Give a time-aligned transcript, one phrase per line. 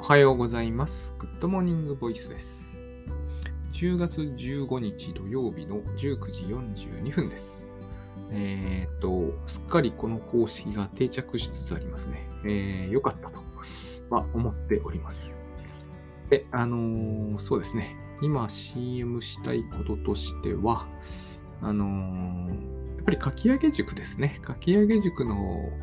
[0.00, 1.14] おはようございます。
[1.18, 2.70] Good Morning Voice です。
[3.74, 7.68] 10月15日土曜日の19時42分です。
[8.30, 12.26] えーっと、すっかりこの方式が定着しつつありますね。
[12.44, 13.40] えー、よかったと、
[14.08, 15.36] ま、思っております。
[16.30, 17.94] で、あのーそうですね。
[18.22, 20.88] 今 CM したいこととしては、
[21.60, 22.48] あのー
[22.96, 24.40] やっぱりかき上げ塾ですね。
[24.42, 25.36] かき上げ塾の、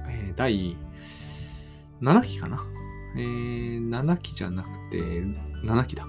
[0.10, 0.76] えー第
[2.02, 2.66] 7期かな。
[3.16, 4.98] えー7期じゃなくて、
[5.64, 6.08] 7期だ。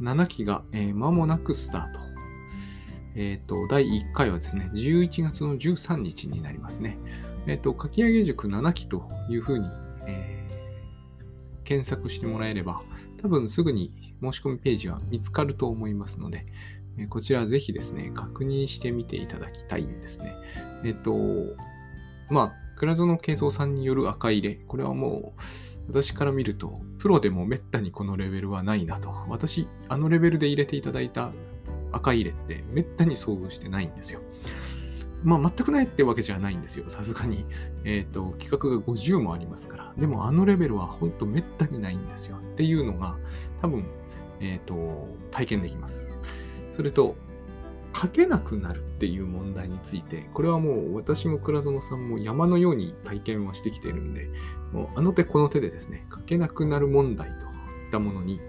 [0.00, 2.00] 7期が、えー間もなくスタート。
[3.16, 6.98] えっ、と、第1回はですね、11月の13日になりますね。
[7.46, 9.68] えっ、と、かき上げ塾7期というふうに、
[10.06, 10.34] えー
[11.64, 12.82] 検索してもらえれば、
[13.20, 16.46] 多分すぐに申し込みページは見つかると思いますので、
[16.96, 20.34] えこちらぜひですね、確認してみていただきたいんですね。
[20.84, 21.16] えっ、と、
[22.30, 25.40] まあ、倉園慶三さんによる赤入れ、これはもう、
[25.88, 29.14] 私から見ると、プロでもめったにこのレベルはないなと。
[29.28, 31.30] 私、あのレベルで入れていただいた
[31.92, 34.20] 赤入れってめったに遭遇してないんですよ。
[35.22, 36.84] まあ、全くないってわけじゃないんですよ。
[36.88, 37.46] さすがに。
[37.84, 39.94] えっ、と、企画が50もありますから。
[39.96, 42.36] でも、あのレベルは本当めったにないんですよ。
[42.36, 43.16] っていうのが、
[43.62, 43.84] 多分、
[44.40, 46.10] えっ、と、体験できます。
[46.72, 47.16] それと、
[47.94, 54.28] 書けなくなるっていう問題について、これはもう私も倉園さんも山のように体験はしてきているんで、
[54.72, 58.40] もうあの手この手でですね、書けなくなる問題といったものに、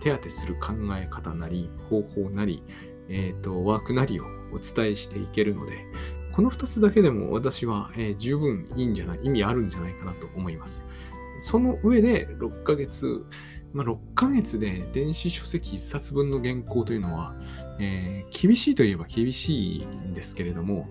[0.00, 2.62] 手当てする考え方なり、方法なり、
[3.08, 5.86] えーと、ワークなりをお伝えしていけるので、
[6.32, 10.86] この2つだけでも私は、え十分いいんじゃない、意味あるんじゃないかなと思います。
[11.38, 13.24] その上で6ヶ月、
[13.72, 17.34] まあ、6ヶ月で電子書籍1冊分の原稿というのは、
[17.78, 20.88] えー厳しいといえば厳しいんですけれども、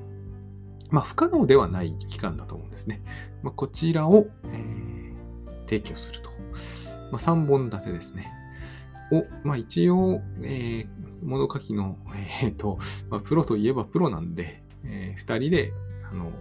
[0.90, 3.02] まあ、不可能ではない期間だと思うんですね。
[3.44, 4.92] まあ、こちらを、えー
[5.66, 6.30] 提供すると。
[7.12, 8.30] まあ、3本立てですね。
[9.14, 10.88] を、まあ、一応、えー
[11.24, 11.98] 物書きの、
[12.42, 15.72] えーと、まあ、プロといえばプロなんで、え2人で、
[16.12, 16.32] あの、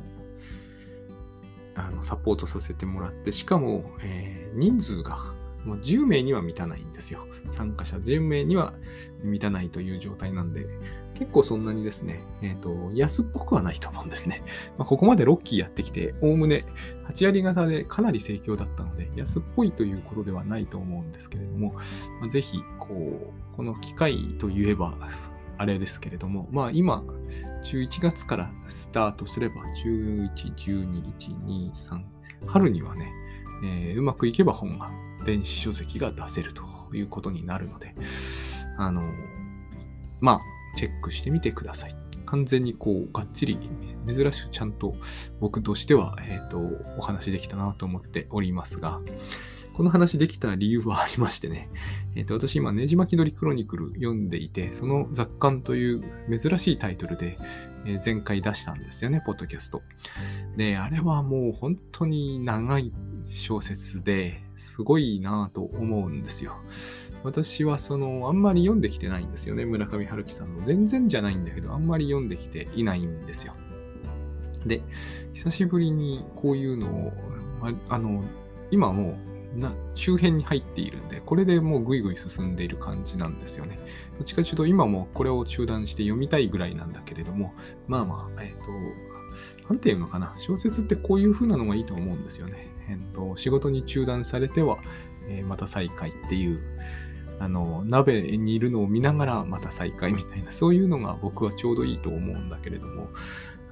[1.76, 5.32] あのサポートさせてもらって、しかも、えー人数が
[5.64, 7.26] もう10名には満たないんですよ。
[7.52, 8.74] 参加者10名には
[9.22, 10.66] 満たないという状態なんで、
[11.14, 14.42] 結構そんなにですね、えっ、と、安っぽくはないと思うんですね。
[14.78, 16.64] まあ、ここまで6期やってきて、おおむね
[17.12, 21.74] 8割型でかなり盛況だったので、安っぽいということではないと思うんですけれども、
[22.20, 24.94] まあ、ぜひ、こう、この機会といえば、
[25.58, 27.04] あれですけれども、まあ今、
[27.64, 32.02] 11月からスタートすれば、11、12、1、2、3、
[32.46, 33.12] 春にはね、
[33.62, 34.90] えーうまくいけば本が、
[35.24, 36.62] 電子書籍が出せると
[36.94, 37.94] いうことになるので、
[38.76, 39.02] あの、
[40.20, 40.40] まあ、
[40.76, 41.94] チェックしてみてください。
[42.26, 43.58] 完全にこう、がっちり、
[44.06, 44.94] 珍しくちゃんと
[45.40, 46.58] 僕としては、えっ、と、
[46.96, 49.00] お話できたなと思っておりますが、
[49.76, 51.70] この話できた理由はありましてね、
[52.14, 56.02] えっ、と、私今、ねじ巻き鳥クロニクル読んでいて、その雑感という
[56.38, 57.36] 珍しいタイトルで、
[57.86, 59.82] えー前回出したんですよね、ポッドキャスト。
[60.56, 62.92] で、あれはもう本当に長い
[63.30, 66.56] 小説ですごいなぁと思うんですよ。
[67.22, 70.64] 私はその、あんまり読んできてないんですよね、村上春樹さんの。
[70.64, 73.54] 全然じゃないんだけど、あんまり読んできていないんですよ。
[74.66, 74.82] で、
[75.32, 77.12] 久しぶりにこういうのを、
[77.60, 78.24] まあの、
[78.70, 79.16] 今も
[79.56, 83.78] うな周辺に入っているんで、これでもうぐいぐい進んでいる感じなんですよね。
[84.16, 87.54] どっちかというと今もこれを中断して読みたいぐらいなんだけれども、
[87.86, 92.66] まあまあ、えっ、と、なんていうのかな、小説ってこういう風なのがいいと思うんですよね。
[92.90, 94.78] えっ、と、仕事に中断されては、
[95.28, 96.60] えーまた再開っていう、
[97.38, 103.08] あの、鍋にいるのを見ながらまた再開みたいな、そういうのが僕はちょうどいいと思うんだけれども、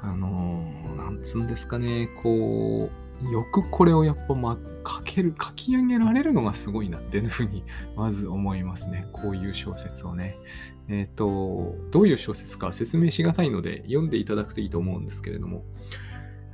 [0.00, 7.64] あのーなんつうんですかね、こう、よくこれをやっぱ、まあ、書ける、書き上げられるのがすごいなっていうふうに、
[7.96, 9.08] まず思いますね。
[9.12, 10.36] こういう小説をね。
[10.88, 15.64] えっ、と、どういう小説か説明しがたいので、読んでいただくといいと思うんですけれども、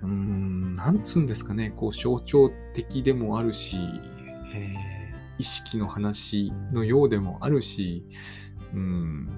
[0.05, 3.77] うーん、なんつうんですかね、こう、象徴的でもあるし、
[4.55, 4.95] えー
[5.39, 8.05] 意識の話のようでもあるし、
[8.73, 9.29] うん、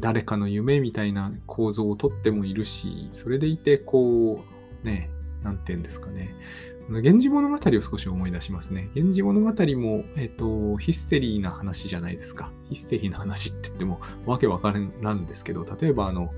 [0.00, 4.44] 誰かの夢みたいな構造をとってもいるし、それでいて、こ
[4.82, 5.10] う、ね、
[5.42, 6.34] なんて言うんですかね。
[6.88, 8.88] 源氏物語を少し思い出しますね。
[8.94, 12.50] 源氏物語も、えっ、と、ヒステリーな話じゃないですか。
[12.68, 16.32] ヒステリーな話って言ってもわけわからんですけど、例えばあの、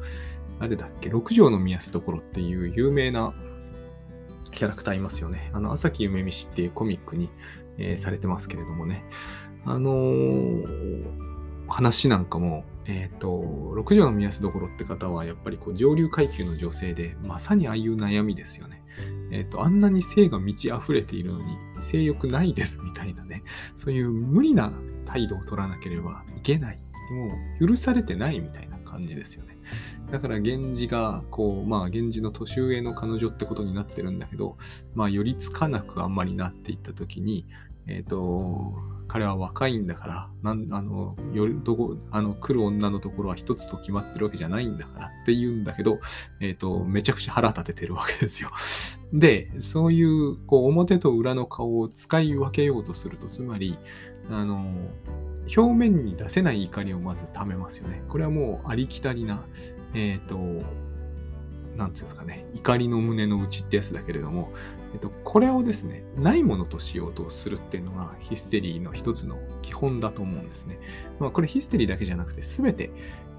[0.58, 3.34] あれだっけ、六条の宮すところっていう有名な
[4.50, 5.50] キャラクターいますよね。
[5.52, 7.28] あの、朝木夢見氏っていうコミックに、
[7.78, 9.04] えーされてますけれどもね。
[9.64, 11.28] あのー
[11.68, 18.82] 話なんかも、えっ、と、六条の宮安どころって方は、やっぱりこう上流階級の女性で、まさにああいう悩みですよね。
[19.30, 23.42] えっ、と、あんなに性が満ち溢れているのに、性欲ないですみたいなね、
[23.76, 24.72] そういう無理な
[25.04, 26.78] 態度を取らなければいけない。
[27.12, 27.30] も
[27.60, 29.56] う許されてないみたいな感じですよね。
[30.10, 34.56] だから源氏が、こう、まあ源氏の年上の彼女ってことになってるんだけど、
[34.94, 37.46] まあ寄りつかなくあんまりなっていった時に、
[37.86, 38.74] えっ、と、
[39.08, 45.98] 彼は若いんだから、なんあのよどこあの来る女のところは一つと決まってるわけじゃないんだからって言うんだけど、
[46.40, 48.50] えっ、ー、と、めちゃくちゃ腹立ててるわけですよ。
[49.12, 53.78] で、そういうこう表と裏の顔を使い分けようとすると、つまり、
[54.30, 54.74] あの、
[55.56, 58.02] 表面に出せない怒りをまず溜めますよね。
[58.08, 59.46] これはもうありきたりな、
[59.94, 60.38] えっ、ー、と、
[61.76, 64.52] なんつうんですかね、怒りの胸の内ってやつだけれども、
[64.92, 70.80] えっと、これをですね、ないものとしようとするっていうのがヒステリーの一つの基本だと思うんですね。
[71.20, 72.90] まあ、これヒステリーだけじゃなくて、全て、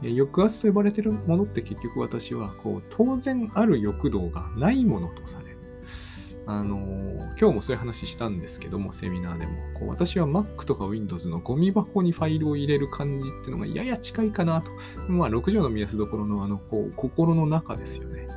[0.01, 5.48] 抑圧と呼ばれているものって結局私は、こう、当然ある欲動がないものとされる。
[6.51, 6.79] あの
[7.39, 9.51] 今日もそういう話したんですけども、セミナーでも。
[9.77, 14.71] こう私は Mac とか Windows のゴミ箱にファイルを入れる感じっていうのがやや近いかなと。
[15.07, 18.27] まあ、6畳の目安どころのあの、こう、心の中ですよね。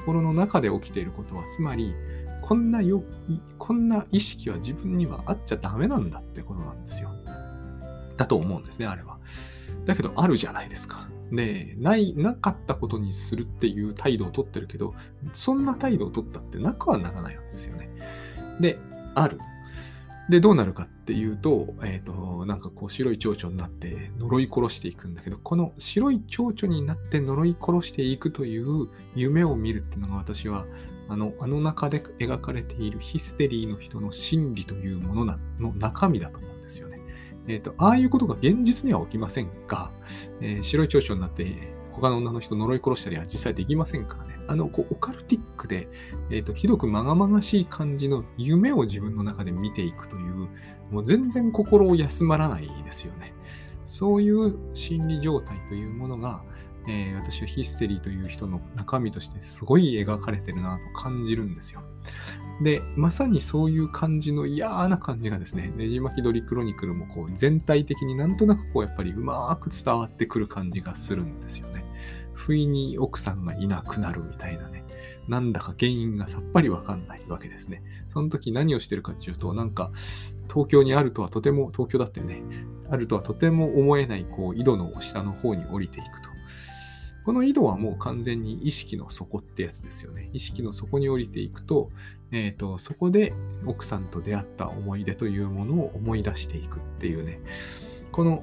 [0.00, 1.94] 心の中で起きていることは、つまり、
[2.42, 3.04] こんなよ、
[3.58, 7.14] こんな意識は自分にはあっちゃダメなんだってことなんですよ。
[8.16, 9.18] だと思うんですね、あれは。
[9.86, 11.09] だけど、あるじゃないですか。
[11.30, 14.94] で、ない、なかったことにするっていう態度をとってるけど、
[15.32, 17.90] そんな態度をとったってなくはならないわけですよね。
[18.60, 18.78] で、
[19.14, 19.38] ある。
[20.28, 30.66] で、どうなるかっていうと、えっ、ー、と、なんかこう白い蝶々になって呪い殺していくんだけど、この白い蝶々になって呪い殺していくという夢を見るっていうのが私は
[31.08, 36.38] あの、あの中で描かれているヒステリーの人の心理というものなの中身だと。
[37.46, 39.90] え、ー、と、ああいうことが現実には起きませんが、
[40.40, 44.38] えー、白い蝶々になって他の女の人呪い殺したりは実際できませんからね。
[44.48, 45.88] あの、こう、オカルティックで、
[46.30, 50.48] え、ー、と、ひどくまがまがしい感じの夢を自分の中で見ていくという、
[50.90, 53.32] もう全然心を休まらないですよね。
[53.84, 56.42] そういう心理状態というものが、
[56.88, 61.82] えー、私はヒステリーという人の中身としてすごい描かれてるなと感じるんですよ。
[62.62, 71.84] で、まさにそういう感じの嫌な感じがですね、ねじ巻き鳥クロニクルもこう全体的になんとなくこうやっぱりうまく伝わってくる感じがするんですよね。
[72.34, 74.84] 不意に奥さんがいなくなるみたいなね。
[75.28, 77.82] なんだか原因がさっぱりわかんないわけですね。
[78.08, 79.90] その時何をしてるかっていうと、なんか
[80.48, 82.42] 東京にあるとはとても、東京だってね、
[82.90, 86.28] あるとはとても思えないこう井戸の下の方に降りていくと。
[87.24, 90.30] この井戸はもう完全に意識の底ってやつですよね。
[90.32, 91.90] 意識の底に降りていくと、
[92.32, 93.32] え、ー、と、そこで
[93.66, 97.40] 奥さんと出会った思い出というものを思い出していくっていうね、
[98.12, 98.42] この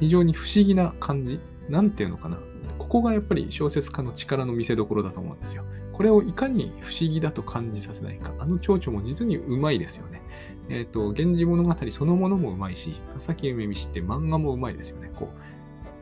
[0.00, 2.38] 非常に不思議な感じ、なんていうのかな。
[2.78, 5.64] ここがやっぱり小説家の力の見せ所だと思うんですよ。
[5.92, 8.32] これをいかに不思議だと感じさせないか。
[8.38, 10.20] あの蝶々も実にうまいですよね。
[10.68, 15.10] えっ、ー、と、源氏物語そのものもうまいし、佐々木梅見知って漫画もうまいですよね。
[15.14, 15.53] こう、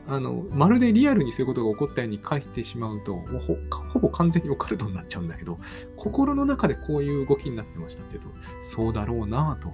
[0.09, 3.57] あの、まるでリアルにそういうことが起こったように書いてしまうと、ほ
[3.93, 5.59] ほぼ完全にオカルトになっちゃうんだけど、
[5.97, 9.73] 心の中でこういう動きになってましたって言うと、そうだろうなと、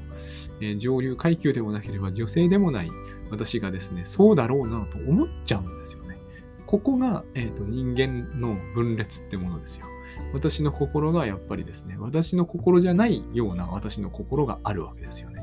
[0.61, 2.91] えー、上流階級でもなければ女性でもない
[3.31, 6.19] 私がですね、そうだろうなと思っちゃうんですよね。
[6.67, 9.87] ここが、えーと、人間の分裂ってものですよ。
[10.33, 15.43] 私の心がやっぱりですね、私の心じゃないような私の心があるわけですよね。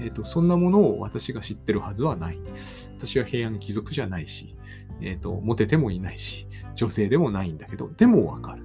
[0.00, 2.38] え、ー、と、そんなものを私が知ってるはずはない。
[2.96, 4.54] 私は平安貴族じゃないし、
[5.00, 8.62] えっ、ー、と、モテてもいないし、女性でもないんだけど、でもわかる。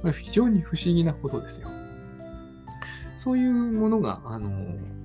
[0.00, 1.68] これ非常に不思議なことですよ。
[3.16, 4.48] そういうものが、あの、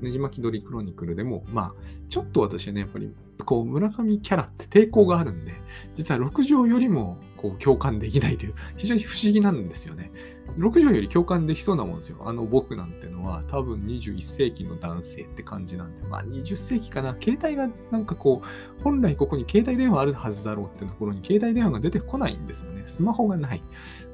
[0.02, 1.74] ねじ巻き鳥クロニクルでも、まあ、
[2.08, 3.14] ちょっと私はね、やっぱり、
[3.44, 5.54] こう、村上キャラって抵抗があるんで、
[5.96, 10.12] 実は6畳よりも、こう、共感できないという、 非常に不思議なんですよね。
[10.58, 12.18] 6条より共感できそうなもんですよ。
[12.22, 17.16] あの僕なんてのは多分21世紀の男性って感じなんで、まあ20世紀かな。
[17.20, 22.84] 携帯がなんかこう、本来ここに携帯電話あるはずだろうってところに携帯電話が出てこないんですよね。
[22.86, 23.62] スマホがない。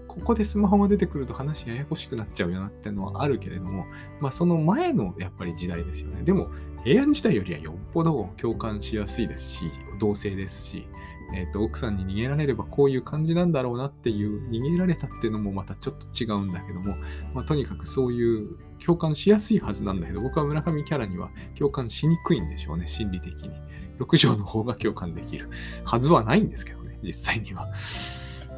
[0.08, 3.86] ここでスマホが出てくると話ややこしくなっちゃうよなってのはあるけれども、
[4.20, 6.24] まあその前のやっぱり時代ですよね。
[6.24, 6.50] でも
[6.84, 10.88] 平安時代よりはよっぽど共感しやすいですし、同性ですし、
[11.34, 16.96] えーと、奥さんに逃げられればこういう感じなんだろうなっていう逃げられたっていうのもまたちょっと違うんだけども、
[17.34, 23.52] まあ、とにかくそういう共感しやすいはずなんだけど僕は村上キャラには共感しにくいんでしょうね心理的に。
[24.00, 25.50] 6条の方が共感できる
[25.84, 27.68] はずはないんですけどね実際には。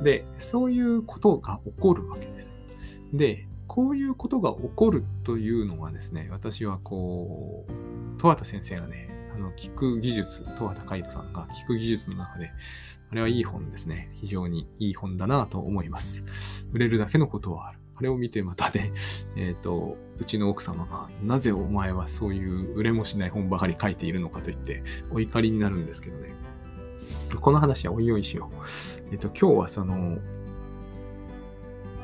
[0.02, 2.52] でそういうことが起こるわけです。
[3.14, 9.13] でこういうことが起こるというのはですね私はこう十和田先生がね
[9.44, 12.52] の、聞く技術、十和田海人さんが聞く技術の中で、
[13.12, 14.10] あれはいい本ですね。
[14.16, 16.24] 非常にいい本だなと思います。
[16.72, 17.80] 売れるだけのことはある。
[17.96, 18.92] あれを見てまたね、
[19.38, 26.34] えっ、ー、と、うちの奥様が、なぜお前はそういう売れもしない本ばかり書いているのかと言って、お怒りになるんですけどね。
[27.40, 28.56] この話はおいおいしよう。
[29.12, 30.18] えっ、ー、と、今日はその、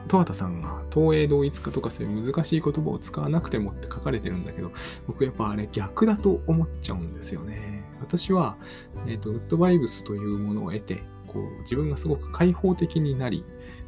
[0.10, 4.72] 十和田さんが東映同一化とかそういう難しい言葉を使わなくてもって書かれてるんだけど、
[5.08, 7.84] 僕やっぱあれ逆だと思っちゃうんですよね。
[8.02, 8.58] 私は、
[9.06, 13.46] えっ、ー、と、ウッドバイブスというものを得て、こう、自分がすごく開放的になり、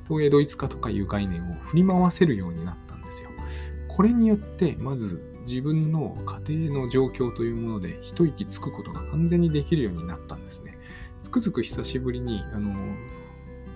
[0.08, 3.30] 東映ドイツ化とかいう概念を振り回せるようになったんですよ。
[3.88, 6.16] これによって、まず自分の
[6.48, 10.78] 家庭の状況というもので一息つくことが完全にできるようになったんですね。
[11.20, 12.74] つくづく久しぶりに、あの、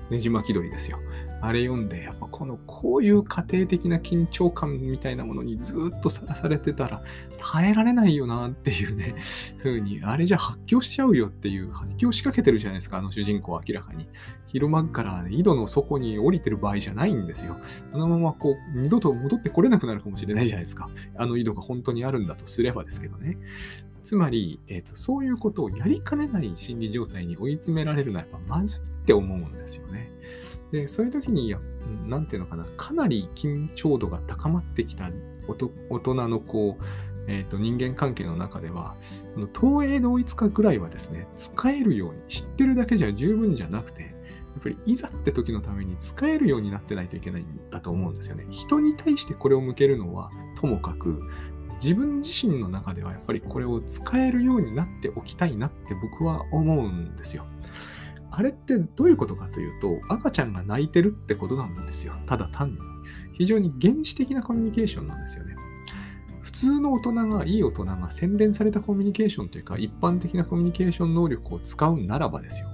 [0.10, 1.00] ねじ巻き鳥ですよ。
[1.48, 7.04] あれ読んで、やっぱこの、こういう家庭的な緊張感みたいなものにずっとさらされてたら、
[7.40, 9.16] 耐えられないよなっていうね、
[9.62, 14.08] 風に、あれじゃ発狂しちゃうよっていう、発狂しかけてるじゃないですか、あの主人公は明らかに。
[14.48, 17.58] 昼間から、井戸の底に降りてる場合じゃないんですよ。
[17.94, 20.90] あのままこう、二度と戻ってこれなくなるかもしれないじゃないですか。
[21.16, 23.38] あの井戸が本当にあるんだとすればですけどね。
[24.06, 30.12] つまり、えーと、そういうことをやりかねない心理状態に追い詰められるのはやっぱまずいって思うんですよね。
[30.72, 31.56] で、そういう時に、
[32.06, 35.10] なんていうのかな、かなり緊張度が高まってきた
[35.90, 36.84] 大人のこう、
[37.28, 38.96] えーと、人間関係の中では、
[39.60, 44.08] 東映同一化ぐらいはですね、使えるように、知ってるだけじゃ十分じゃなくて、や
[44.60, 48.46] っぱりいざって時のために使えるようになってないといけないんだと思うんですよね。
[48.50, 51.20] 人に対してこれを向けるのはともかく、
[51.82, 57.46] 自分自身の中ではやっぱりこれを使えるようになっておきたいなって僕は思うんですよ。
[58.38, 62.14] あれってどういうことかというと、赤ちゃんが泣いてるってことなんですよ。
[62.26, 62.78] ただ単に。
[63.34, 65.56] 非常に原始的なコミュニケーションなんですよね。
[66.42, 72.68] 普通の大人が、いい大人が洗練されたコミュニケーションというか、一般的なコミュニケーション能力を使うならばですよ。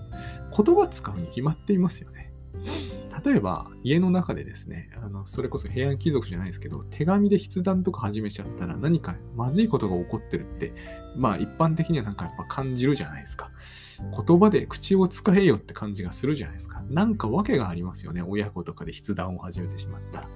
[0.55, 2.33] 言葉使うに決まっていますよね。
[3.23, 10.73] 例えば、家の中でですね、あのそれこそ平安貴族じゃないですけど、手紙で筆談とか始めちゃったら何かまずいことが起こってるって、
[11.15, 13.51] まあ一般的にはなんかやっぱ感じるじゃないですか。
[14.25, 16.83] 言葉で口を使えよって感じがするじゃないですか。
[16.89, 18.23] なんか訳がありますよね。
[18.23, 20.27] 親子とかで筆談を始めてしまったら。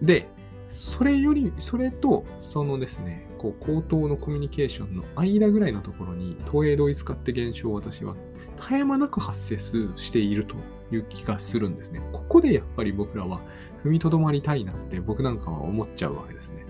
[0.00, 0.28] で、
[0.68, 8.16] それより、それと、そのですね、こう、口頭のコミュニケーションの間ぐらいのところに、東映同一化って現象を私は
[8.60, 10.56] 絶え間なく発生していると
[10.92, 12.00] いう気がするんですね。
[12.12, 13.40] ここでやっぱり僕らは
[13.84, 16.64] 踏みとどまりたいなって僕なんかは思っちゃうわけですね。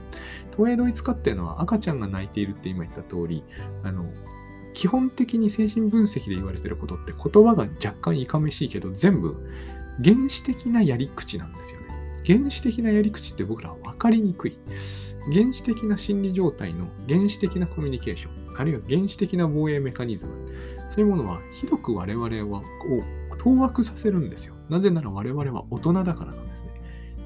[0.57, 3.43] 東映同一化っていうのは赤ちゃんが泣いているって今言った通り、
[3.83, 4.07] あの、
[4.73, 9.37] 基本的に精神分析で言われてることって言葉が若干いかめしいけど全部
[10.03, 11.87] 原始的なやり口なんですよね。
[12.27, 14.59] 原始的なやり口って僕らは分かりにくい。
[15.33, 20.33] 原始的な心理状態の原始的なコミュニケーション、あるいは原始的な防衛メカニズム、
[20.89, 22.63] そういうものはひどく我々はを
[23.45, 24.55] 当惑させるんですよ。
[24.69, 26.71] なぜなら我々は大人だからなんですね。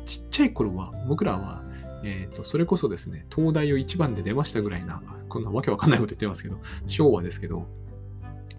[0.04, 1.62] ちっちゃい頃は僕らは
[2.04, 7.66] えーと、それこそですね、東大を一番で出ましたぐらいな、こんなわけわかんないこと言ってますけど、昭和ですけど、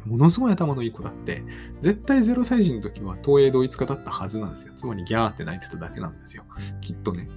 [0.06, 1.44] ものすごい頭のいい子だって、
[1.82, 4.74] 絶対0歳児の時は東映同一化だったはずなんですよ。
[4.75, 6.44] つまりギャーって泣いてただけなんですよ。
[6.82, 7.30] きっとね。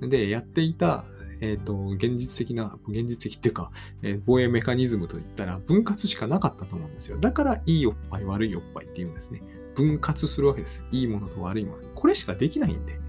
[0.00, 1.04] で、やっていた、
[1.40, 3.70] えっ、ー、と、現実的な、現実的っていうか、
[4.02, 7.16] えー、防衛メカニズムといったら分割しかなかったと思うんですよ。
[7.18, 9.42] だから、いいおっぱい、悪いおっぱいっていうんですね。
[9.74, 10.84] 分割するわけです。
[10.90, 11.82] いいものと悪いもの。
[11.94, 13.00] これしかできないんで。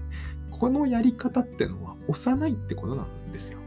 [0.50, 3.58] このやり方ってのは幼いってことなんですよ。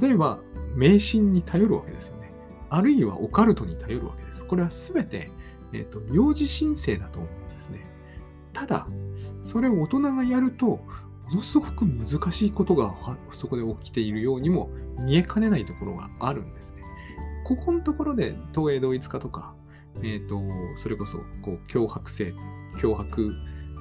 [0.00, 0.40] 例えば、
[0.74, 2.32] 迷信に頼るわけですよね。
[2.68, 4.44] あるいはオカルトに頼るわけです。
[4.44, 5.30] これはすべて、
[5.72, 7.86] えーと、幼児申請だと思うんですね。
[8.52, 8.86] ただ、
[9.42, 12.94] それを大人がやると、ものすごく難しいことが
[13.32, 16.82] そこで起きているようにも見えかねないところがあるんですね。
[17.44, 19.54] ここのところで東映同一化とか、
[20.02, 20.40] えーと、
[20.76, 22.34] それこそこう脅迫性、
[22.78, 23.34] 脅迫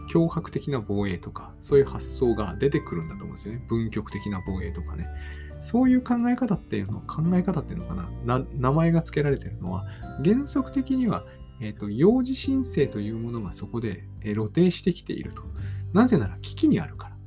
[0.07, 3.63] 脅迫的な防衛とか、そういう発想が出てくるんだと思うんですよね。
[3.67, 5.07] 文局的な防衛とかね。
[5.61, 9.85] そういう考え方っていうの、考え方っていうのかな、名前が付けられてるのは、
[10.23, 11.23] 原則的には、
[11.61, 15.43] え、ー、と、幼児申請というものがそこで、え露呈してきていると。
[15.93, 17.17] なぜなら危機にあるから。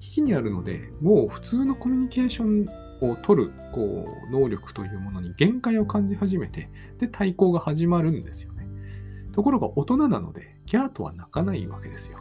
[0.00, 2.66] 危機にあるので、もう普通のコミュニケーション
[3.00, 8.66] を取るこう能力というものに限界を感じ始めて、で、対抗が始まるんですよね。
[9.32, 12.18] ところが大人なので、ギャーとは泣かないわけですよ。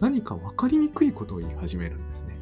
[0.00, 2.36] 何か分かりにくいことを言い始めるんですね。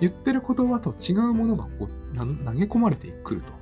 [0.00, 3.52] 言ってる言葉と違うものがこう投げ込まれてくると。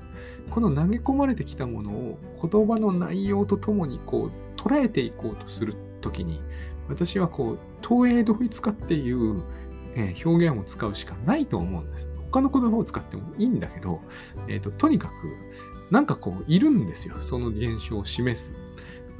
[0.50, 6.40] この投げ込まれてきたものを言葉の内容とともにこう捉えていこうとするときに、
[6.88, 9.42] 私はこう、東映同一化っていう、
[10.24, 12.10] 表現を使うしかないと思うんです。
[12.34, 14.00] 他の言葉を使ってもいいんだけど、
[14.48, 15.12] え、ー、と、とにかく、
[15.92, 17.14] なんかこう、いるんですよ。
[17.20, 18.54] その現象を示す。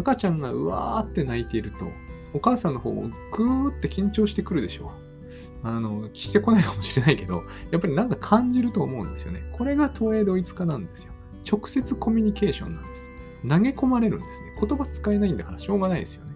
[0.01, 1.87] 赤ちゃんがうわーって泣いていると、
[2.33, 4.87] お母さんの方もぐーって緊張してくるでしょ
[5.63, 5.69] う。
[5.69, 9.45] あの、してこないかもしれないけど、やっぱりなんか感じると思うんですよね。
[9.53, 11.13] これが投影同一化なんですよ。
[11.49, 13.11] 直接コミュニケーションなんです。
[13.49, 14.57] 投げ込まれるんですね。
[14.61, 16.35] 言葉使えないんだからしょうがないですよね。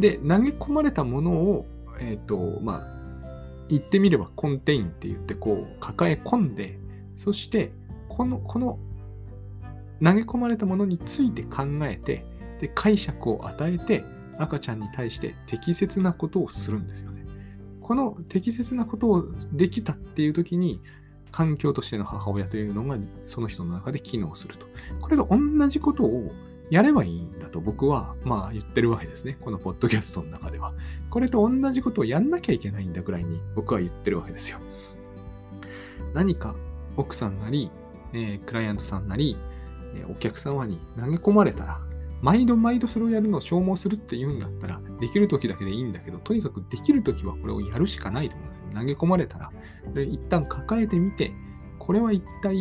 [0.00, 1.66] で、投げ込まれたものを、
[2.00, 2.99] えっ、ー、と、まあ、
[3.70, 6.78] 言ってみればコンテインって言ってこう抱え込んで、
[7.16, 7.72] そして
[8.08, 8.78] この、この
[10.02, 12.24] 投げ込まれたものについて考えて、
[12.60, 14.04] で解釈を与えて
[14.38, 17.24] 赤ちゃんに対して適切なことをするんですよね。
[17.80, 20.80] この適切なことをできたっていう時に
[21.30, 24.66] 環境としての母親というのがその人の中で機能すると。
[25.00, 26.32] これが同じことを
[26.70, 29.36] やればいいんだと僕はまあ言ってるわけですね。
[29.40, 30.72] このポッドキャストの中では。
[31.10, 34.58] これと同じことをやんなきゃいけないんだぐらいに僕は言ってるわけですよ。
[36.14, 36.54] 何か
[36.96, 37.70] 奥さんなり、
[38.12, 39.36] えー、クライアントさんなり、
[39.94, 41.80] えー、お客様に投げ込まれたら
[42.22, 48.64] 毎度毎度それをやるのを消耗するって言うんだったら、できる時だけでいいんだけど、とにかくできる時はこれをやるしかないと思うんですよ。
[48.74, 49.50] 投げ込まれたら、
[49.94, 51.32] で一旦抱えてみて、
[51.78, 52.60] これは一体、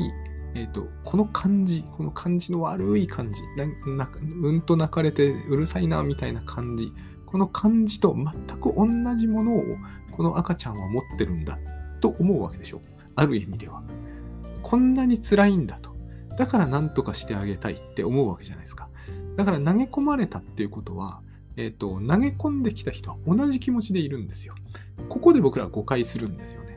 [0.55, 3.41] えーと、この感じ、この感じの悪い感じ
[4.41, 6.91] うんと泣かれてうるさいなみたいな感じ、
[7.25, 9.63] この感じと全く同じものを
[10.11, 11.59] この赤ちゃんは持ってるんだ
[12.01, 12.81] と思うわけでしょ。
[13.15, 13.83] ある意味では。
[14.63, 15.95] こんなに辛いんだと。
[16.37, 18.89] だから何とかしてあげたいって思うわけじゃないですか。
[19.35, 21.21] だから投げ込まれたっていうことは、
[21.55, 24.55] えっ、ー、と、投げ込んできた人は同じ気持ちでいるんですよ。
[25.09, 26.68] ここで僕らは誤解するんですよね。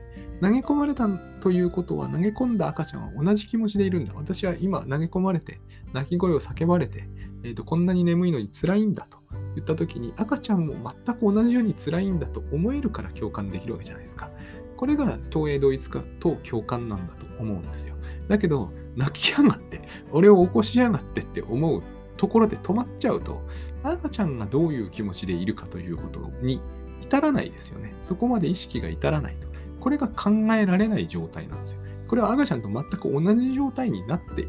[0.43, 1.09] 投げ込まれた
[1.41, 4.13] ということは、投げ込んだ赤ちゃんは同じ気持ちでいるんだ。
[4.17, 5.61] 私は今投げ込まれて、
[5.93, 7.09] 泣き声を叫ばれて、
[7.45, 9.19] えーと、こんなに眠いのに辛いんだと
[9.55, 10.75] 言った時に、赤ちゃんも
[11.07, 14.33] 全く同じように辛いんだと思えるから共感できるわけじゃないですか。
[14.77, 17.95] これが東映同一化と共感なんだと思うんですよ。
[18.27, 19.81] だけど、泣きやがって、
[20.11, 21.85] 俺を起こしやがってって思う
[22.17, 23.43] ところで止まっちゃうと、
[23.85, 26.61] 赤ちゃんがどういう気持ちでいるかということに
[27.01, 27.95] 至らないですよね。
[28.03, 29.52] そこまで意識が至らないと。
[29.83, 31.81] これが考えられない状態なんですよ。
[32.07, 34.47] これは赤ちゃんと全く同じ状態になって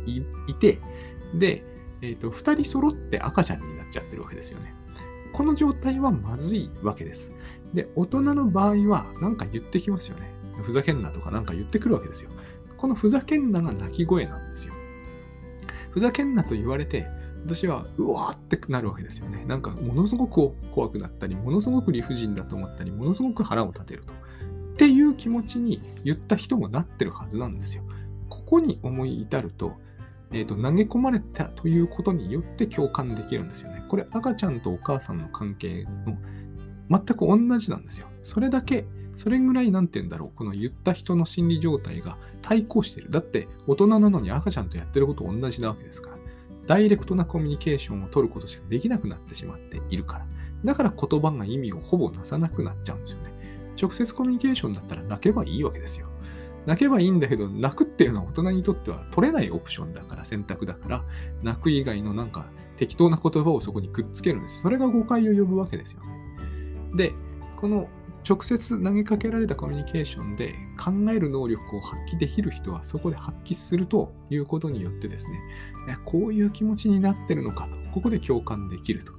[0.47, 0.79] いて、
[1.33, 1.63] で、
[2.01, 4.75] えーと、2人揃って赤ちゃんになっちゃってるわけですよね。
[5.31, 7.31] この状態はまずいわけです。
[7.73, 10.31] で、大人の場合は何か言ってきますよね。
[10.61, 12.29] ふざけんなとか何か言ってくるわけですよ。
[12.77, 14.73] このふざけんなが泣き声なんですよ。
[15.89, 17.07] ふざけんなと言われて、
[17.45, 19.45] 私はうわーってなるわけですよね。
[19.45, 24.13] なんかものすごく怖くなったり、ものすごく理不尽だと思ったり、ものすごく腹を立てると。
[24.73, 27.83] っていう気持ちに言った人もなってるはずなんですよ。
[28.27, 29.73] ここに思い至ると、
[30.31, 33.83] えーと、投げ込まれたということによって共感できるんですよね。
[33.87, 36.17] これ赤ちゃんとお母さんの関係の
[36.89, 38.07] 全く同じなんですよ。
[38.23, 43.11] それだけ、それぐらいなんて言うんだろう、この言った人の心理状態が対抗してる。
[43.11, 46.17] だって大人なのに赤ちゃんとやってること同じなわけですから。
[46.65, 50.25] ダイレクトなコミュニケーションを取ることしかできなくなってしまっているから。
[50.65, 53.32] だから言葉が意味をほぼなさなくなっちゃうんですよね。
[53.79, 56.07] 直接コミュニケーションだったら泣けばいいわけですよ。
[56.65, 61.03] 泣けばいいんだけど、泣くっていうのは大人にとっては取れないオプションだから、選択だから、
[61.41, 62.45] 泣く以外のなんか
[62.77, 64.61] 適当な言葉をそこにくっつけるんです。
[64.61, 66.07] それが誤解を呼ぶわけですよね。
[66.95, 67.13] で、
[67.57, 67.89] この
[68.27, 75.41] 直接投げかけられたコミュニケーションで考える能力を発揮できる人はそこで発揮するということによってですね、
[76.05, 79.11] こういう気持ちになってるのかと、ここで共感できると。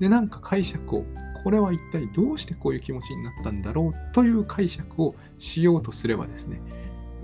[0.00, 1.04] で、なんか解釈を、
[1.48, 6.60] これは一体どうしてこういう気持ちになったんだろうという解釈をしようとすればですね、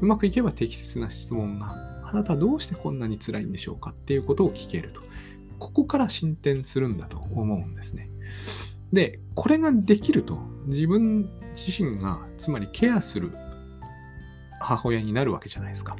[0.00, 5.02] うまくいけば適切な質問が、あなたどうしてこんなに辛いんでしょうかっていうことを聞けると。
[5.58, 8.08] ここから進展するんだと思うんですね。
[8.94, 13.30] で、これができると、自分自身が、つまりケアする
[14.58, 15.98] 母親になるわけじゃないですか。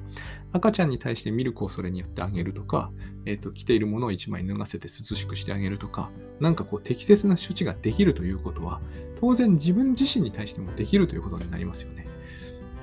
[0.55, 2.93] 赤ちゃんに対してミルクをそれによってあげるとか、
[3.27, 8.81] え、ー、と、着ているものを1枚脱がせて涼しくしてあげるとか、なんかこう適切な処置ができるということは、
[9.21, 12.07] 当然自分自身に対してもできるということになりますよね。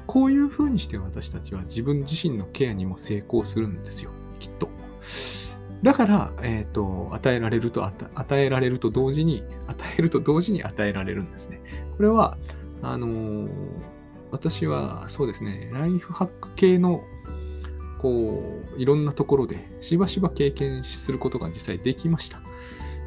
[0.05, 4.11] こういうふうにして私たちは自分自身のケアにも成功するんですよ。
[4.41, 4.67] きっと。
[5.81, 11.61] だから、えっ、ー、と、与えられると、与えられると同時に、与えると同時に与えられるんですね。
[11.95, 12.37] これは、
[12.81, 13.49] あのー、
[14.31, 17.03] 私はそうですね、ライフハック系の、
[18.01, 22.41] こう、いろんなところでしばしば経験することが実際できました。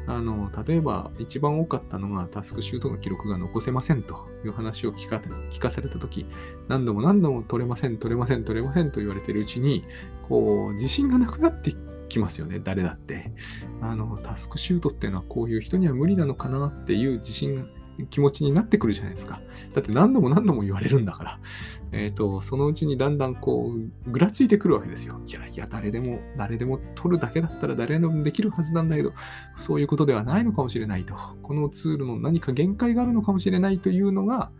[0.07, 5.17] あの、例えば一番多かったのがタスクシュートの記録が残せませんという話を聞か
[5.51, 6.25] 聞かされたとき、
[6.67, 9.83] 何度も何度も取れません、取れません、取れませんと言われているうちに、
[10.29, 11.73] こう、自信がなくなって
[12.07, 13.33] きますよね、誰だって。
[13.81, 17.65] あの、タスクシュートっていうのはこういう人には無理なのかなっていう自信
[18.09, 19.39] 気持ちになってくるじゃないですか。
[19.73, 21.39] だって何度も何度も言われるんだから。
[21.91, 25.21] えっ、ー、と、そのうちにだんだんこう、ぐらついてくるわけですよ。
[25.27, 29.13] いやいや、誰でも、誰でも取るだけだったら誰でもできるはずなんだけど、
[29.57, 31.15] そういうことではないのかもしれないと。
[31.43, 34.51] このツールの何か限界があるのかもしれないというのが、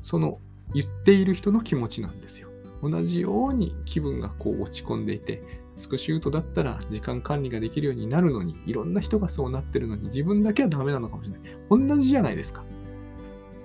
[0.00, 0.38] その
[0.74, 2.48] 言っている人の気持ちなんですよ。
[2.82, 5.40] 同じように気分がこう落ち込んでいて、
[5.76, 11.40] スクシュートだったら時間管理ができるようになるのに、いろんな人がそうなってるのに、自分だけはダメなのかもしれない。
[11.70, 12.64] 同じじゃないですか。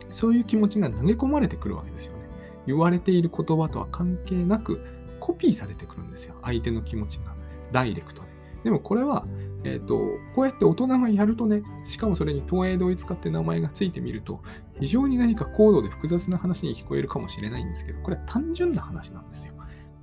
[0.10, 2.20] そういう気持ちが投げ込まれてくるわけですよね。
[2.65, 4.80] 言われている言葉とは関係なく、
[5.20, 6.36] コピーされてくるんですよ。
[6.43, 7.36] 相手の気持ちが。
[7.72, 8.28] ダイレクトで。
[8.63, 9.26] でもこれは、
[9.63, 9.98] えっ、ー、と、
[10.36, 14.41] こうやって大人がやるとね、しかもそれに東映同一化って名前がついてみると、
[14.80, 19.54] 非常に何か高度で複雑な話に聞こえるかもしれないんですけど、これは単純な話なんですよ。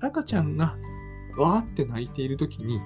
[0.00, 0.76] 赤ちゃんが
[1.36, 2.80] わーって泣いている時に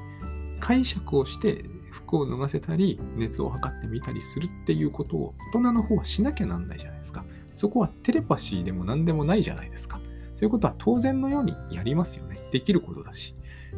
[0.61, 1.65] 解釈をして
[1.99, 7.25] 服を脱がせたり熱を測ってみたりするっていうことを大人の方はしなきゃなんないじゃないですか。
[7.55, 10.01] そこはテレパシーでも何でもないじゃないですか。
[10.35, 12.39] そういうことは当然のようにやりますよね。
[12.53, 13.35] できることだし。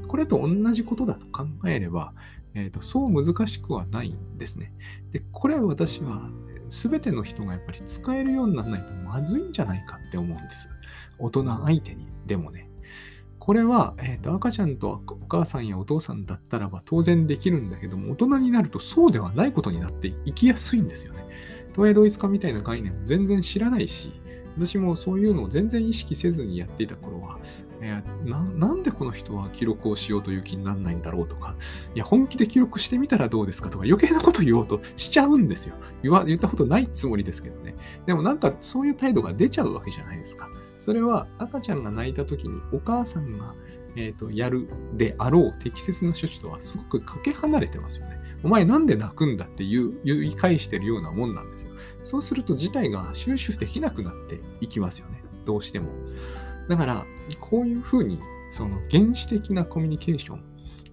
[0.07, 2.13] これと同じことだと考えれば、
[2.55, 4.73] えーと、そう難しくはないんですね。
[5.11, 6.31] で、これは私は
[6.71, 10.69] 全ての人がやっぱり使えるようにならないとまずいんじゃないかって思うんです。
[11.19, 12.70] 大人相手にでもね。
[13.41, 21.25] これは、えーと、赤ちゃんとお母さんやお父さんだったらば当然できるんだけども、大人になるとそうではないことになっていきやすいんですよね。
[21.73, 24.13] 東映同一化みたいな概念を全然知らないし、
[24.57, 27.39] 私もそういうのを全然意識せずにやっていた頃は、
[27.81, 31.57] えななんでこの人は記録をしようという気にならないんだろうとか、
[31.95, 35.77] いや、本気で記録してみたらどうですかとか、余計なこと言おうとしちゃうんですよ。
[36.03, 37.75] 言わ言ったことないつもりですけどね。
[38.05, 40.51] でもなんかそういう態度が出ちゃうわけじゃないですか。
[40.81, 43.55] それは赤ちゃんが泣いた時にお母さんが、
[43.97, 48.19] えーと、やるであろう適切な処置とはすごくかけ離れてますよね。
[48.43, 51.73] お前なんで泣くんだって言う言い返してるようなもんなんですよ。
[52.03, 55.23] そうすると事態が収集できなくなっていきますよね。
[55.45, 55.91] どうしても。
[56.69, 57.05] だから、
[57.41, 58.19] こういうふうに、
[58.51, 60.43] その原始的なコミュニケーション、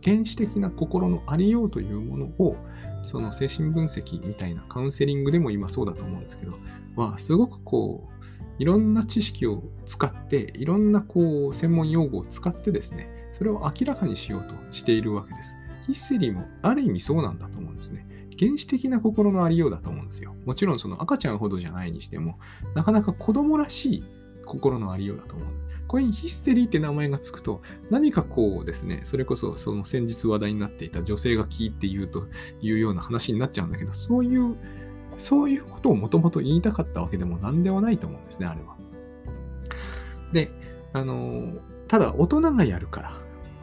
[0.04, 2.58] 原始的な心のありようというものを、
[3.06, 6.54] その精神分析みたいなカウンセリングでも今そうだと思うんですけど、
[6.95, 8.17] はすごくこう、
[8.60, 15.56] いろんな知識を使って、いろんなこう専門用語を使ってですね、それを明らかにしようとしているわけです。
[15.86, 18.08] ヒステリーもある意味そうなんだと思うんですね。
[18.38, 20.36] 原始的な心のありようだと思うんですよ。
[20.46, 22.39] もちろんその赤ちゃんほどじゃないにしても、
[22.76, 24.04] なかなか子供らしい
[24.46, 25.48] 心のありようだと思う。
[25.88, 32.28] これにヒステリーって名前がつくと、何かこうですね、それこそその先日話題になっていた女性がキーって言うと
[32.62, 34.58] いうような話になっちゃうんだけど、そういう
[35.18, 38.76] そういうことをもともと言いたかったわけでも何でもないと思うんですね、あれは。
[40.32, 40.52] で、
[40.94, 41.54] あの、
[41.88, 43.14] ただ大人がやるから、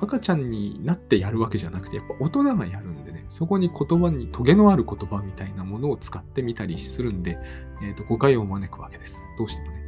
[0.00, 7.38] 赤ちゃんになってやるわけじゃなくて、やっぱ大人がやるんでね、そこに言葉にトゲのある言葉みたいなものを使ってみたりするんで、
[7.82, 9.18] えーと、誤解を招くわけです。
[9.38, 9.84] どうしてもね。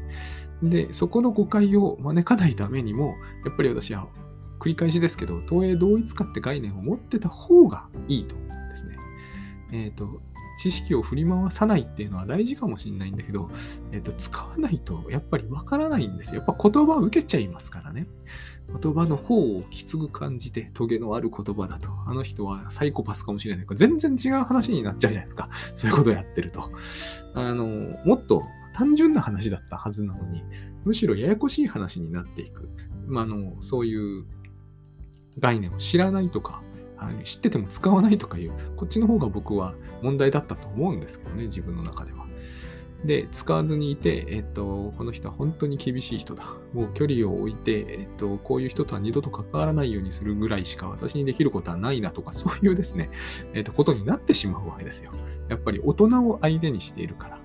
[0.63, 4.07] で、そこの誤解を招かないためにも、やっぱり私は
[4.59, 8.97] 繰り返しですけど、東映同一化って概念を持ってた方がいいと思うんですね。
[9.73, 10.23] えっ、ー、と、
[10.57, 13.51] 知識を振り回さないっていうのは大事かもしれないんだけど、
[13.93, 16.43] えっと、使わないとやっぱりわからないんですよ。
[16.47, 18.07] やっぱ言葉を受けちゃいますからね。
[18.83, 23.67] 言葉の方をきつく感じて、トゲのある言葉だと、あの人はサイコパスかもしれない。
[23.75, 25.49] 全然違う話になっちゃうじゃないですか。
[25.75, 26.71] そういうことをやってると。
[27.35, 27.67] あの、
[28.05, 28.43] もっと
[28.75, 30.43] 単純な話だったはずなのに、
[30.85, 32.69] むしろややこしい話になっていく。
[33.07, 34.27] まあ、あの、そういう
[35.39, 36.63] 概念を知らないとか、
[36.99, 42.27] あの知ってても使わないとかいう、こっちの方が僕は問題だったと思うんですけどね、自分の中では。
[43.05, 46.45] で、使わずにいて、えっと、この人は本当に厳しい人だ。
[46.73, 53.11] もう距離を置いて、えっと、こういう人とは二度と関わらないようにするぐらいしか私にできることはないなとか、そういうですね、
[53.53, 55.13] えっと、ことになってしまうわけですよ。
[55.49, 57.39] やっぱり大人を相手にしているから。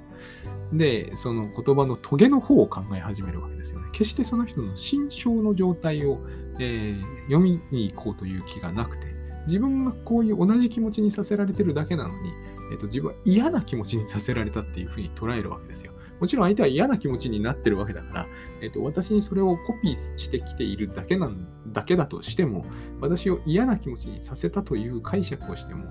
[0.74, 3.90] で、その言葉のトゲの方を考え始めるわけですよね。
[3.92, 6.22] 決してその人の心象の状態を、
[6.60, 9.11] えー、読みに行こうという気がなくて、
[9.48, 12.32] 自分がこういう同じ気持ちにさせられてるだけなのに、
[12.72, 15.94] えーと、自分は嫌な気持ちにさせられたっていうふうに捉えるわけですよ。
[16.20, 18.28] もちろん相手は嫌な気持ちになってるわけだから、
[18.62, 22.64] えーと、私にそれをコピーしてきているだけなんだけだとしても、
[23.00, 25.86] 私を嫌な気持ちにさせたという解釈をしても、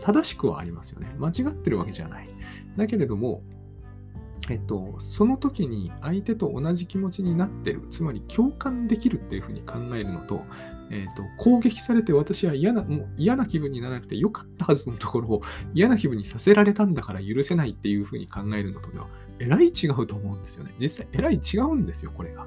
[0.00, 1.14] 正しくはありますよね。
[1.18, 2.28] 間違ってるわけじゃない。
[2.76, 3.42] だけれども、
[4.50, 10.42] えっと、その時に相手と同じ気持ちになってる、つまり共感できるっていうふうに考えるのと、
[10.90, 15.42] えーと、攻撃されて私は嫌なもう嫌な気分にならなくてよかったはずのところを
[15.72, 20.72] 嫌な気分にさせられたんだから許せないっていうふうに考えるのとではえらい違うと思うんですよね。
[20.78, 22.46] 実際えらい違うんですよ、これが。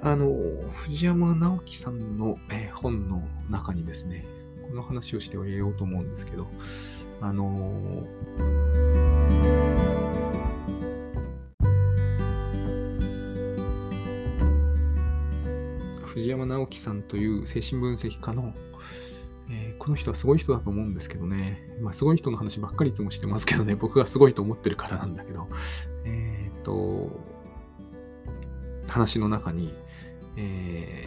[0.00, 0.32] あの、
[0.72, 4.26] 藤山直樹さんの、え、本の中にですね、
[4.68, 6.46] この話をして終えようと思うんですけど、
[7.20, 9.37] あのー
[16.18, 18.52] 藤山直樹さんという精神分析家の、
[19.50, 25.46] えー、この人はすごい人だと思うんですけどね、まあ、すごい人の話ばっかりいつもしてますけどね、 僕がすごいと思ってるからなんだけど、
[26.04, 27.10] えっ、と、
[28.88, 29.72] 話の中に、
[30.36, 31.04] え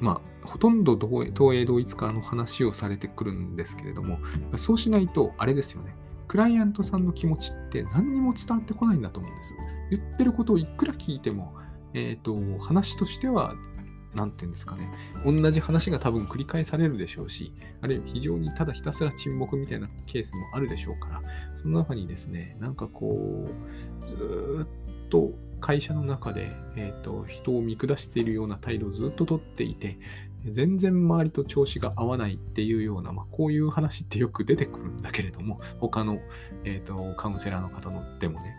[0.00, 4.18] ー、まあ、ほとんど東映同一化の話をされてくるんですけれども、
[4.56, 5.96] そうしないと、あれですよね。
[6.28, 9.54] クライアントさんの気持ちって何にも伝わってこないんだと思うんです。
[9.90, 11.54] 言ってることをいくら聞いても、
[11.94, 13.54] えっ、ー、と、話としては、
[14.14, 14.88] 何て言うんですかね、
[15.24, 21.22] 同じ話が多分繰り返されるでしょうし、あるいは非常にただひたすら沈黙みたいなケースもあるでしょうから、
[21.56, 23.48] その中にですね、なんかこ
[24.00, 29.96] う、ずっと会社の中で、えーと、人を見下しているような態度をずっととっていて、
[30.50, 36.18] 全然周りと調子が合わないっていうような、まあ、こういう話ってよく出てくるんだけれども、他の、
[36.64, 38.54] えーと、カウンセラーの方のでもね、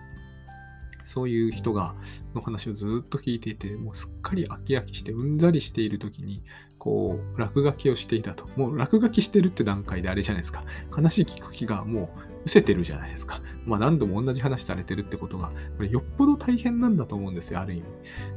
[1.06, 1.96] そういう人が、
[2.34, 6.44] の話をずっと聞いていて、もうすっかり飽き飽きしてうんざりしている時に、
[6.78, 8.48] こう、落書きをしていたと。
[8.58, 10.66] もう落書きしてるって段階であれじゃないですか。
[10.92, 13.42] 話聞く気がもう失せてるじゃないですか。
[13.66, 17.84] まあ何度も同じ話されてるってことが、これよっぽど大変なんだと思うんですよ、ある意味。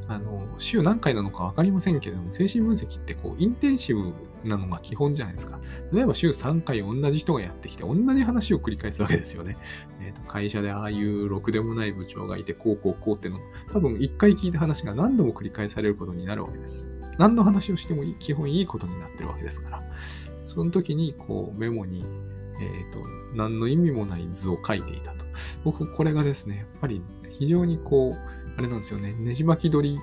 [0.07, 4.11] あの、週何回なのか分かりませんけれども、精神分析ってこう、インテンシブ
[4.43, 5.59] なのが基本じゃないですか。
[5.93, 9.57] 例えば週3回同じ人がやってきて、同じ話を繰り返すわけですよね。
[10.01, 13.39] えーと、会社でああいうろくでもない部長がいて、こうこうこうっての、
[13.71, 16.87] 多分1回聞いた話が何度も繰り返されることになるわけです。
[17.19, 19.83] 何の話をしても基本いいことになってるわけですから。
[20.45, 22.03] その時にこうメモに
[22.59, 22.99] えっ、ー、と、
[23.35, 25.25] 何の意味もない図を描いていたと。
[25.63, 28.15] 僕、これがですね、やっぱり非常にこう、
[28.57, 29.99] あれなんですよね、ねじ巻き取り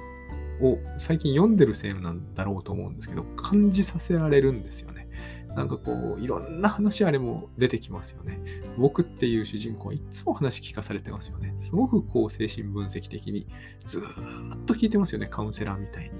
[0.61, 5.09] を最近読んでるせいなんだろうと思うんですけど、感じさせられるんですよね。
[5.57, 8.41] なんかこう、いろんな話あれも出てきますよね。
[8.77, 11.55] 僕っていう主人公はいつも話聞かされてますよね。
[11.59, 13.47] すごくこう、精神分析的に
[13.85, 15.29] ずーっと聞いてますよね。
[15.29, 16.11] カウンセラーみたいに。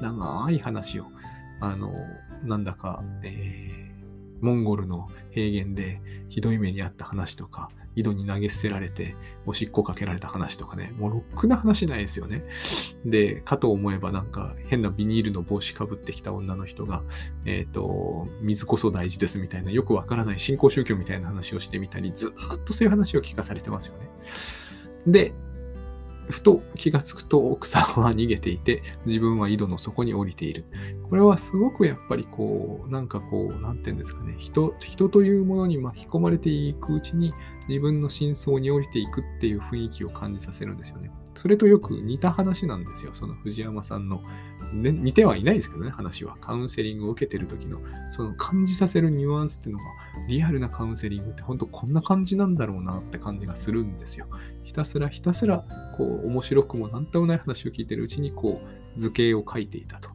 [0.00, 1.06] 長い話を。
[1.60, 1.92] あの、
[2.42, 3.91] なんだか、えー
[4.42, 9.14] モンゴルの平原でひどい目にあった話とか、井戸に投げ捨てられて
[9.46, 12.44] おしっこかけられた話とかね、もうろくな話ないですよね。
[13.04, 17.02] で、かと思えばなんか変なビニールの帽子かぶってきた女の人が、
[17.44, 24.08] えっ、ー、と、水こそ大事ですみたいなよくわからない新興宗教みたいな話をしてみたり、ずっとそういう話を聞かされてますよね。
[25.06, 25.34] で、
[26.32, 30.64] ふと気がつくと奥さんは逃げていて、自分は井戸の底に降りている。
[31.08, 37.32] これはすごくやっぱりこう、なんかこう、なんていうんですかね、人、人というものに巻き込まれていくうちに
[37.68, 41.10] 自分の真相に降りていくっていう雰囲気を感じさせるんですよね。
[41.34, 43.14] それとよく似た話なんですよ。
[43.14, 44.22] その藤山さんの、
[44.72, 46.36] ね、似てはいないですけどね、話は。
[46.40, 49.84] カウンセリングを受けてる時の、その感じさせるニュアンスっていうのが、
[50.28, 54.26] リアルなカウンセリングって本当こんな感じなんだろうなって感じがするんですよ。
[54.64, 55.64] ひたすらひたすら、
[55.96, 58.60] こう、面白くもなんともない話を聞いてるうちに、こ
[58.96, 60.10] う、図形を書いていたと。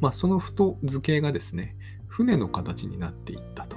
[0.00, 1.76] まあ、そのふと図形がですね、
[2.08, 3.76] 船の形になっていったと。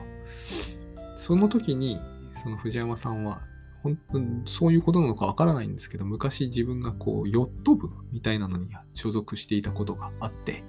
[1.18, 2.00] その時に、
[2.34, 3.42] その藤山さんは
[3.86, 10.64] 本当にそういうことなのかわからないんですけど、昔自分がこう、ヨット部みたいなのに所属していたことがあって、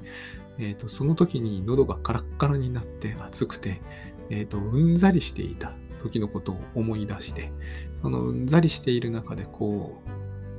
[0.59, 3.81] えーと、その時に喉がカラッカラになって暑くて、
[4.29, 5.73] えーと、うんざりしていた
[6.09, 7.53] 時のことを思い出して、
[8.03, 10.03] そのうんざりしている中でこ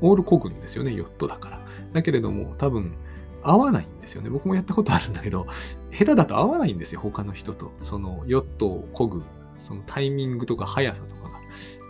[0.01, 1.65] う、オールこぐんですよね、ヨットだから。
[1.93, 2.95] だけれども、多分、
[3.41, 4.29] 合わないんですよね。
[4.29, 5.47] 僕もやったことあるんだけど、
[5.91, 7.71] 下手だと合わないんですよ、他の人と。
[7.81, 9.23] そのヨットをこぐ、
[9.57, 11.37] そのタイミングとか速さとかが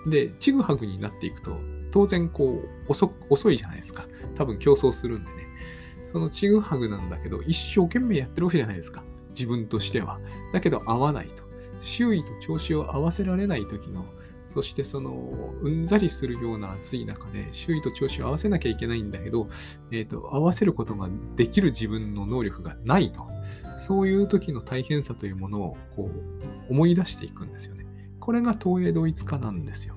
[0.08, 1.58] で、ちぐはぐになっていくと、
[1.92, 4.06] 当然こう遅、遅いじゃないですか。
[4.36, 5.48] 多分競争するんでね。
[6.12, 9.04] そのちぐはぐなんだけど、一生懸命やってるわけじゃないですか。
[9.30, 10.20] 自分としては。
[10.54, 11.44] だけど合わないと。
[11.82, 14.06] 周囲と調子を合わせられない時の、
[14.50, 19.50] そしてその、うんざりするような暑い中で、周囲と調子を合わせなきゃいけないんだけど、
[19.92, 23.28] えっ、ー、と、合わせることができる自分の能力がないと。
[23.78, 26.10] そういう時の大変さというものをこ
[26.68, 27.86] う思い出していくんですよね。
[28.20, 29.96] これが東映同一化なんですよ。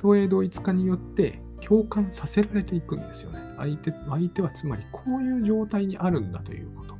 [0.00, 3.40] 東映同一化によって共感させられていくんですよね。
[3.56, 6.95] 相手相手はつまりこういう状態にあるんだということ。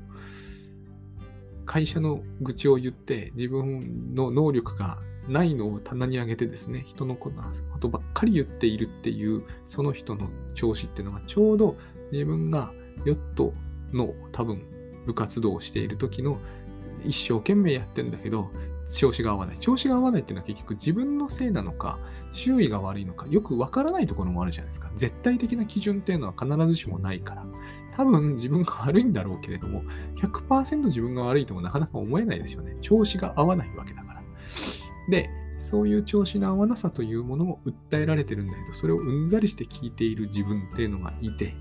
[1.66, 4.98] 会社の愚痴を言って自分の能力が
[5.28, 7.32] ないのを棚に上げてですね、人のこ
[7.80, 11.76] とばっかり言っているっていうその人の調子っていうのがちょうど
[12.12, 12.72] 自分が
[13.04, 13.52] ヨット
[13.92, 14.62] の多分
[15.06, 16.38] 部活動をしている時の
[17.04, 18.50] 一生懸命やってんだけど
[18.90, 19.58] 調子が合わない。
[19.58, 21.98] 調子が合わないっていうのは結局自分のせいなのか、
[22.32, 24.90] 周囲が悪いのか、よくわからないところもあるじゃないですか。
[24.96, 27.46] 絶対的な基準っていうのは必ずしもないから。
[27.96, 29.82] 多分自分が悪いんだろうけれども、
[30.16, 32.76] 100%自分が悪いともなかなか思えないですよね。
[32.80, 34.22] 調子が合わないわけだから。
[35.08, 41.54] で、そういう調子の合わなさというものを訴えられてるんだけど、それをうんざりして聞いている自分っていうのがいて、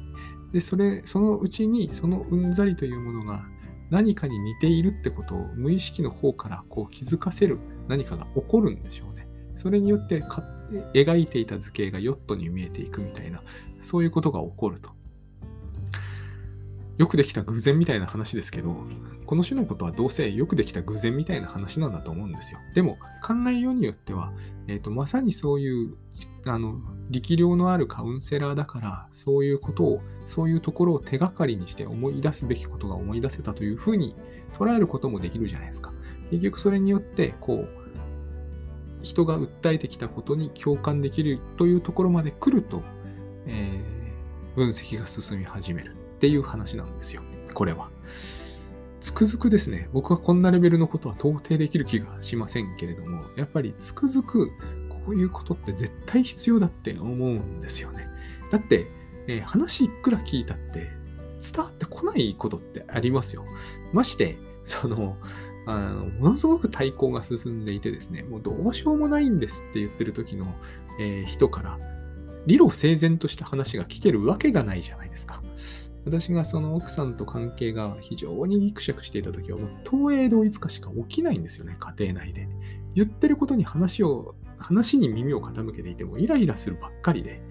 [0.51, 3.45] で、それ、そのうちにそのうんざりというものが
[3.89, 9.27] 何かに似ているってことを無意識の方からこう気づかせる何かが起こるんでしょうね。
[9.55, 10.23] それによって
[10.93, 13.41] 描いていた図形がヨットに見えていくみたいな、
[13.81, 14.91] そういうことが起こると。
[16.97, 18.75] よくできた偶然みたいな話ですけど、
[19.25, 22.59] この種のことはどうせよくできた偶然みたいな話なんだと思うんですよ。
[22.73, 24.31] でも、考えようによっては、
[24.67, 25.97] えーと、まさにそういう
[26.45, 34.15] あの力量のあるカウンセラーだから、そういうことを、そういうところを手がかりにして思い出すべきことが思い出せたというふうに
[34.57, 35.93] 捉えることもできるじゃないですか。
[36.31, 37.69] 結局それによって、こう、
[39.03, 42.81] 人が訴えてきたことに共感できるというところまで来ると、
[43.45, 45.95] えー、分析が進み始める。
[46.15, 47.21] っていう話なんですよ。
[47.53, 47.89] これは。
[48.99, 54.49] つくづくですね、僕はこんなレベルのことは到底できる気がしませんけれども、やっぱりつくづく
[55.05, 58.07] こういうことって絶対必要だって思うんですよね。
[58.51, 58.87] だって、
[59.27, 60.91] えー、話いくら聞いたって
[61.41, 63.45] 伝わってこないことってありますよ。
[63.93, 65.17] まして、その、
[65.67, 70.53] あのものすごく対抗が進んでいてですね、もうどうしようもないんですって言ってる時の、
[70.99, 71.79] えー、人から、
[72.45, 75.41] 理路整然とした話が聞けるわけがないじゃないですか。
[76.05, 82.47] 私がその奥さんと関係が非常にギクシャクしていた時は、もう東映同一化しか起きないんですよね、家庭内で。
[82.93, 87.41] 言ってることに話を、話に耳を傾けていてもイライラするばっかりで。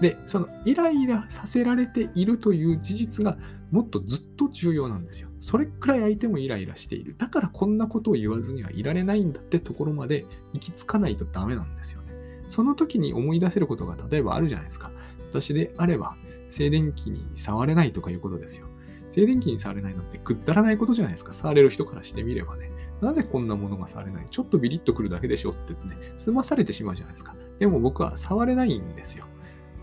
[0.00, 3.36] で、そのイライラさせられているという事実が
[3.70, 5.28] もっとずっと重要なんですよ。
[5.40, 7.16] それくらい相手もイライラしている。
[7.16, 12.08] だからこんなことを言わずにはいられないんだってところまで行き着かないとダメなんですよね。
[12.46, 14.90] その時に思い出せることが例えばあるじゃないですか。
[15.30, 16.16] 私であれば、
[16.50, 18.66] 静電気に触れないとかいうことですよ。
[19.10, 21.32] 静電気に触れないなんてくだらないことじゃないですか。
[21.32, 22.70] 触れる人からしてみればね。
[23.00, 24.26] なぜこんなものが触れない？
[24.30, 27.34] ちょっとビリッとくるだけでしょってね、済まされてしまうじゃないですか。
[27.58, 29.26] でも僕は触れないんですよ。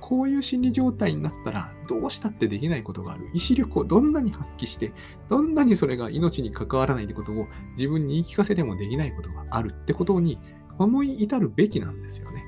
[0.01, 3.27] こういう心理状態になったら、どうしたってできないことがある。
[3.33, 4.91] 意志力をどんなに発揮して、
[5.29, 10.37] どんなにそれが命に関わらないってことを自分に言い聞かせてもできないことがあるってことに
[10.77, 12.43] 思い至るべきなんですよね。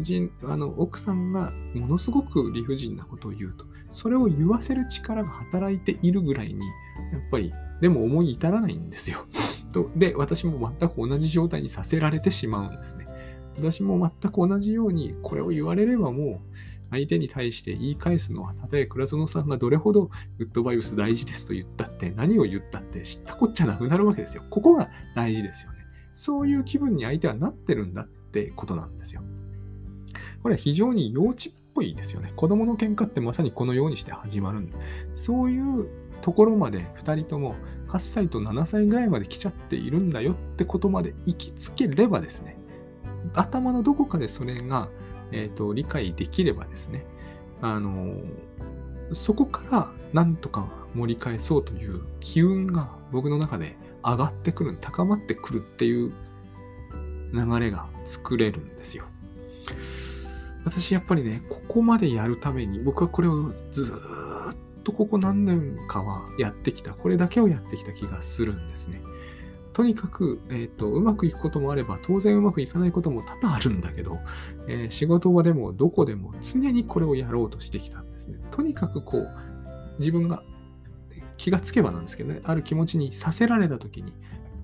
[0.00, 6.60] 人あの奥さんがものすごく理不尽なことを言うと、それを言わせる力が働いているぐらいに、
[7.12, 9.26] やっぱり、でも思い至らないんですよ。
[9.72, 13.06] とで、私も全く同じ状態にさせられてしまうんですね。
[13.56, 16.40] 私も全く同じように、これを言われればもう、
[16.90, 24.42] 相手に対して言い返すのは、たとえ倉園さんがどれほどグッドバイブス大事ですと言ったって、何を言ったって知ったこっちゃなくなるわけですよ。
[24.48, 25.78] ここが大事ですよね。
[26.14, 29.22] そういう気分に相手はなってるんだってことなんですよ。
[30.42, 32.32] これは非常に幼稚っぽいですよね。
[32.34, 34.76] 子供の喧嘩ってまさにこのようにして始まるんで、
[35.14, 35.86] そういう
[36.20, 37.54] ところまで2人とも
[37.88, 42.58] 8歳と7歳ぐらいまで来ちゃっているんだよってことまで行きつければですね、
[43.34, 44.88] 頭のどこかでそれが、
[45.30, 47.06] えーと、理解できればですね、
[47.62, 48.12] あの
[49.12, 56.12] そこからなんとか盛り返そうという機運が僕の中で上がってくる、高まってくるっていう
[57.32, 59.04] 流れが作れるんですよ。
[60.68, 69.00] 私やっぱりね、ここまでやるために、僕はこれをずっとここ何年かはやってきた、これだけをやってきた気がするんですね。
[69.72, 74.18] とにかく、えーと、うまくいくこともあれば、当然うまくいかないことも多々あるんだけど、
[74.68, 78.38] えー、仕事場でもどこでも常にこれをやろうとしてきたんですね。
[78.50, 79.28] とにかくこう、
[79.98, 80.42] 自分が
[81.38, 84.12] 気がつけばなんですけどね、ある気持ちにさせられた時に、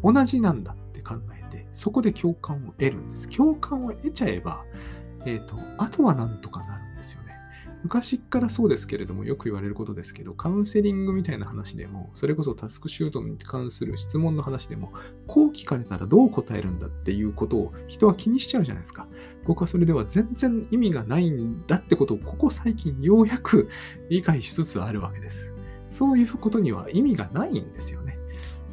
[0.02, 3.28] 同じなんだって考えて、そこで共感を得るんです。
[3.28, 4.64] 共感を得ちゃえば、
[5.26, 7.34] えっ、ー、と、あとはなんとかなるんですよね。
[7.84, 14.92] 昔からそうですけれども、よく言われることですけど、カウンセリングみたいな話でも、それこそタスクシュートに関する質問の話でも、
[15.26, 19.06] こう聞かれたらどう答えるんだっていうことを人は気にしちゃうじゃないですか。
[19.44, 23.68] 僕はそれでは全然意味がないんだってことを、ここ最近ようやく
[24.08, 25.52] 理解しつつあるわけです。
[25.90, 28.18] そういうことには意味がないんですよね。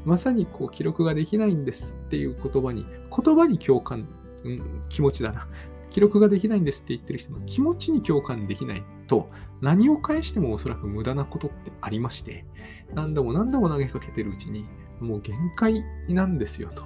[0.06, 2.86] まさにこう記録ができないんですっていう言葉に、
[3.16, 4.08] 言葉に共感、
[4.46, 5.48] うん、気持ちだな。
[5.92, 9.30] 記録ができないんですって言ってる人の気持ちに共感できないと、
[9.62, 12.46] 何を返してもおそらく無駄なことってありまして、
[12.94, 14.66] 何度も何度も投げかけてるうちに、
[15.00, 16.84] もう限界なんですよと。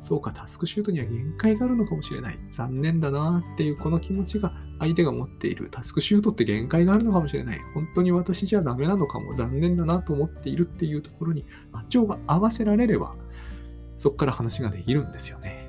[0.00, 2.38] そうか、タスクシュートには限界があるのかもしれない。
[2.50, 5.68] 残念だなっていうこの気持ちが相手が持っている。
[5.70, 7.60] タスクシュートって限界があるのかもしれない。
[7.74, 9.34] 本当に私じゃダメなのかも。
[9.34, 13.16] 残念だなと思っているっていうところに波長が合わせられれば、
[13.96, 15.65] そこから話ができるんですよね。